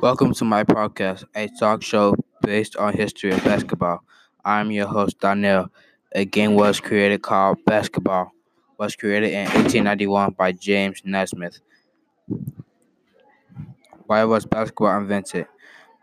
Welcome 0.00 0.34
to 0.34 0.44
my 0.44 0.62
podcast, 0.64 1.24
a 1.34 1.48
talk 1.58 1.82
show 1.82 2.14
based 2.42 2.76
on 2.76 2.92
history 2.92 3.32
of 3.32 3.42
basketball. 3.44 4.02
I'm 4.44 4.70
your 4.70 4.86
host 4.86 5.18
Donnell. 5.20 5.68
A 6.12 6.24
game 6.24 6.54
was 6.54 6.80
created 6.80 7.22
called 7.22 7.64
basketball. 7.64 8.32
Was 8.78 8.94
created 8.94 9.30
in 9.32 9.44
1891 9.46 10.32
by 10.32 10.52
James 10.52 11.00
Naismith. 11.04 11.60
Why 14.06 14.24
was 14.24 14.44
basketball 14.46 14.98
invented? 14.98 15.46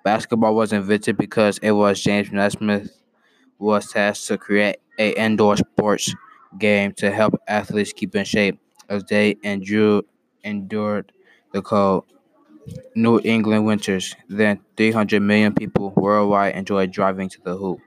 Basketball 0.04 0.56
was 0.56 0.74
invented 0.74 1.18
because 1.18 1.60
it 1.60 1.72
was 1.72 2.02
James 2.02 2.32
Naismith 2.32 2.92
was 3.60 3.88
tasked 3.92 4.28
to 4.28 4.38
create 4.38 4.78
a 5.00 5.12
indoor 5.12 5.58
sports 5.58 6.14
game 6.58 6.94
to 6.94 7.12
help 7.12 7.36
athletes 7.48 7.94
keep 7.94 8.16
in 8.16 8.26
shape 8.26 8.60
as 8.90 9.04
they 9.06 9.38
endured 9.44 10.06
endured 10.44 11.12
the 11.54 11.62
cold 11.62 12.06
New 12.96 13.20
England 13.24 13.66
winters. 13.66 14.16
Then 14.30 14.60
300 14.78 15.22
million 15.22 15.54
people 15.54 15.92
worldwide 15.96 16.56
enjoy 16.56 16.88
driving 16.88 17.30
to 17.30 17.42
the 17.44 17.56
hoop. 17.56 17.80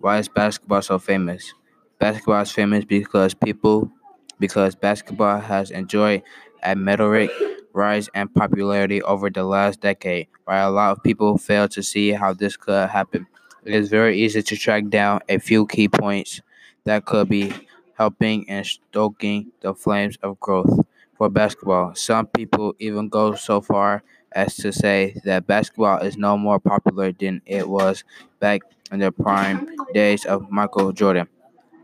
Why 0.00 0.18
is 0.18 0.28
basketball 0.28 0.82
so 0.82 0.98
famous? 0.98 1.54
Basketball 1.98 2.42
is 2.42 2.52
famous 2.52 2.84
because 2.84 3.34
people 3.34 3.90
because 4.38 4.74
basketball 4.74 5.40
has 5.40 5.70
enjoyed 5.70 6.22
a 6.62 6.74
meteoric 6.76 7.30
rise 7.72 8.08
in 8.14 8.28
popularity 8.28 9.02
over 9.02 9.30
the 9.30 9.44
last 9.44 9.80
decade. 9.80 10.28
While 10.44 10.70
a 10.70 10.72
lot 10.72 10.92
of 10.96 11.02
people 11.04 11.38
fail 11.38 11.68
to 11.68 11.82
see 11.82 12.12
how 12.12 12.34
this 12.34 12.56
could 12.56 12.90
happen, 12.90 13.26
it 13.64 13.74
is 13.74 13.88
very 13.90 14.18
easy 14.20 14.42
to 14.42 14.56
track 14.56 14.88
down 14.88 15.20
a 15.28 15.38
few 15.38 15.66
key 15.66 15.88
points 15.88 16.40
that 16.84 17.04
could 17.06 17.28
be 17.28 17.52
helping 17.98 18.48
and 18.50 18.66
stoking 18.66 19.52
the 19.60 19.74
flames 19.74 20.16
of 20.22 20.40
growth 20.40 20.80
for 21.20 21.28
basketball. 21.28 21.94
Some 21.94 22.28
people 22.28 22.74
even 22.78 23.10
go 23.10 23.34
so 23.34 23.60
far 23.60 24.02
as 24.32 24.56
to 24.56 24.72
say 24.72 25.20
that 25.26 25.46
basketball 25.46 25.98
is 25.98 26.16
no 26.16 26.38
more 26.38 26.58
popular 26.58 27.12
than 27.12 27.42
it 27.44 27.68
was 27.68 28.04
back 28.38 28.62
in 28.90 29.00
the 29.00 29.12
prime 29.12 29.68
days 29.92 30.24
of 30.24 30.50
Michael 30.50 30.92
Jordan. 30.92 31.28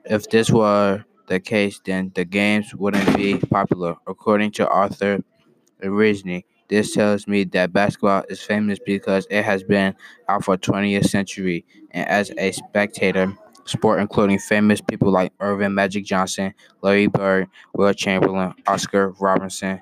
If 0.07 0.31
this 0.31 0.51
were 0.51 1.05
the 1.29 1.39
case, 1.39 1.83
then 1.84 2.12
the 2.14 2.25
games 2.25 2.75
wouldn't 2.75 3.14
be 3.14 3.37
popular. 3.39 3.97
According 4.07 4.53
to 4.53 4.67
Arthur 4.69 5.23
Reasoning, 5.83 6.45
this 6.69 6.95
tells 6.95 7.29
me 7.29 7.45
that 7.45 7.75
basketball 7.75 8.25
is 8.31 8.41
famous 8.42 8.79
because 8.79 9.27
it 9.31 9.45
has 9.45 9.62
been 9.62 9.95
out 10.31 10.45
for 10.45 10.57
20th 10.57 11.11
century 11.11 11.67
and 11.91 12.09
as 12.09 12.33
a 12.39 12.53
spectator 12.53 13.37
sport 13.67 14.00
including 14.00 14.39
famous 14.39 14.81
people 14.81 15.11
like 15.11 15.33
Earvin 15.41 15.75
Magic 15.75 16.05
Johnson, 16.05 16.55
Larry 16.83 17.06
Bird, 17.09 17.48
Wilt 17.75 17.97
Chamberlain, 17.97 18.55
Oscar 18.67 19.11
Robertson, 19.20 19.81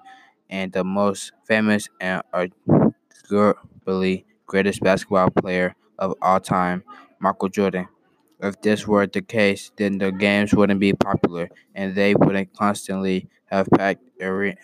and 0.51 0.73
the 0.73 0.85
most 0.85 1.33
famous 1.47 1.89
and 2.01 2.23
arguably 3.31 4.25
greatest 4.47 4.81
basketball 4.83 5.31
player 5.31 5.75
of 5.99 6.15
all 6.23 6.41
time, 6.41 6.85
Michael 7.21 7.49
Jordan. 7.49 7.89
If 8.41 8.61
this 8.61 8.87
were 8.87 9.07
the 9.07 9.23
case, 9.23 9.71
then 9.77 9.99
the 9.99 10.13
games 10.13 10.53
wouldn't 10.53 10.81
be 10.81 10.93
popular 10.93 11.49
and 11.75 11.95
they 11.95 12.15
wouldn't 12.15 12.53
constantly 12.55 13.29
have 13.47 13.69
packed 13.75 14.03
are- 14.21 14.55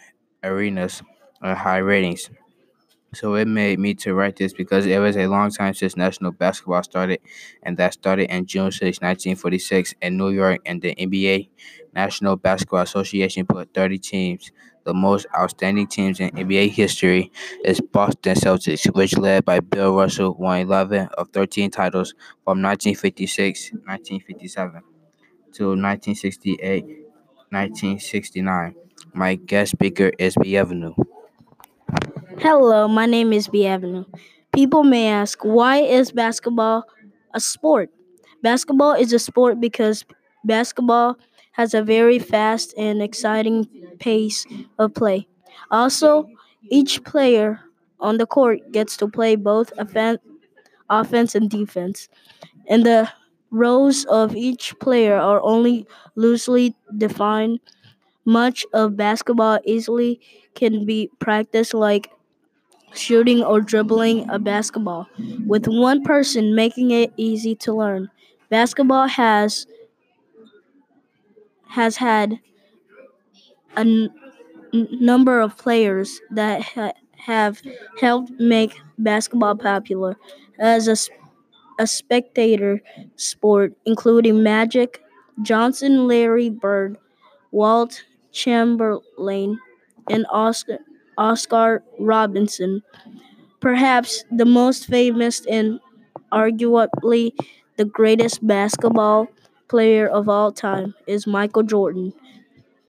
arenas 0.43 1.03
and 1.41 1.57
high 1.57 1.79
ratings. 1.79 2.31
So 3.13 3.35
it 3.35 3.49
made 3.49 3.79
me 3.79 3.95
to 3.95 4.15
write 4.15 4.37
this 4.37 4.53
because 4.53 4.87
it 4.87 4.99
was 4.99 5.17
a 5.17 5.27
long 5.27 5.51
time 5.51 5.75
since 5.75 5.97
national 5.97 6.31
basketball 6.33 6.83
started, 6.83 7.21
and 7.63 7.77
that 7.77 7.93
started 7.95 8.31
in 8.33 8.47
June 8.47 9.01
6, 9.03 9.37
1946 9.37 9.95
in 10.01 10.17
New 10.17 10.31
York, 10.31 10.61
and 10.65 10.81
the 10.81 10.95
NBA 10.97 11.49
National 11.95 12.37
Basketball 12.37 12.83
Association 12.83 13.47
put 13.47 13.75
30 13.75 13.99
teams. 13.99 14.53
The 14.85 14.95
most 14.95 15.27
outstanding 15.37 15.89
teams 15.89 16.21
in 16.21 16.31
NBA 16.37 16.69
history 16.69 17.31
is 17.65 17.81
Boston 17.81 18.35
Celtics, 18.35 18.93
which 18.95 19.17
led 19.19 19.45
by 19.45 19.61
Bill 19.61 19.95
Russell 19.95 20.35
won 20.39 20.61
11 20.61 21.09
of 21.19 21.29
13 21.31 21.71
titles 21.71 22.15
from 22.45 22.63
1956 22.63 23.73
1957 23.87 24.83
to 25.55 25.75
1968 25.77 26.85
1969. 27.51 28.75
My 29.13 29.35
guest 29.35 29.73
speaker 29.73 30.13
is 30.19 30.37
B. 30.41 30.57
Hello, 32.41 32.89
my 32.89 33.07
name 33.07 33.33
is 33.33 33.49
B 33.49 33.67
Avenue. 33.67 34.05
People 34.53 34.83
may 34.83 35.09
ask, 35.09 35.39
why 35.45 35.79
is 35.79 36.11
basketball 36.13 36.85
a 37.35 37.41
sport? 37.41 37.91
Basketball 38.43 38.93
is 38.95 39.13
a 39.13 39.19
sport 39.19 39.61
because 39.61 40.05
basketball 40.45 41.17
has 41.53 41.75
a 41.75 41.83
very 41.83 42.19
fast 42.19 42.75
and 42.77 43.03
exciting 43.03 43.69
pace 43.99 44.47
of 44.79 44.95
play. 44.95 45.29
Also, 45.71 46.27
each 46.71 47.05
player 47.05 47.61
on 48.01 48.17
the 48.17 48.27
court 48.27 48.73
gets 48.73 48.97
to 48.97 49.09
play 49.09 49.37
both 49.37 49.73
offen- 49.79 50.19
offense 50.89 51.35
and 51.35 51.51
defense. 51.51 52.09
And 52.69 52.85
the 52.87 53.11
roles 53.51 54.05
of 54.07 54.37
each 54.37 54.79
player 54.81 55.17
are 55.17 55.43
only 55.43 55.87
loosely 56.17 56.77
defined. 56.97 57.61
Much 58.25 58.67
of 58.75 58.97
basketball 58.97 59.59
easily 59.65 60.21
can 60.55 60.87
be 60.87 61.11
practiced 61.21 61.75
like 61.75 62.11
shooting 62.95 63.43
or 63.43 63.61
dribbling 63.61 64.29
a 64.31 64.39
basketball, 64.39 65.09
with 65.47 65.67
one 65.69 66.03
person 66.03 66.55
making 66.55 66.91
it 66.91 67.13
easy 67.17 67.55
to 67.57 67.73
learn. 67.75 68.11
Basketball 68.51 69.09
has 69.09 69.67
has 71.69 71.97
had 71.97 72.41
a 73.77 73.81
n- 73.81 74.11
number 74.73 75.41
of 75.41 75.57
players 75.57 76.21
that 76.31 76.63
ha- 76.63 76.93
have 77.19 77.63
helped 78.01 78.31
make 78.41 78.81
basketball 78.99 79.57
popular 79.57 80.17
as 80.59 80.89
a 80.89 80.97
a 81.81 81.87
spectator 81.87 82.83
sport, 83.17 83.75
including 83.87 84.43
Magic 84.43 85.03
Johnson, 85.43 86.07
Larry 86.07 86.51
Bird, 86.51 86.99
Walt 87.53 88.05
Chamberlain, 88.33 89.61
and 90.11 90.27
Oscar, 90.31 90.79
Oscar 91.21 91.85
Robinson. 92.01 92.83
Perhaps 93.61 94.25
the 94.31 94.45
most 94.47 94.87
famous 94.87 95.45
and 95.47 95.81
arguably 96.33 97.33
the 97.77 97.85
greatest 97.85 98.47
basketball 98.47 99.29
player 99.69 100.09
of 100.09 100.29
all 100.29 100.53
time 100.53 100.95
is 101.07 101.27
Michael 101.27 101.63
Jordan. 101.65 102.13